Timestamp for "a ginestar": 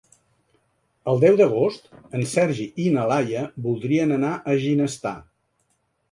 4.39-5.13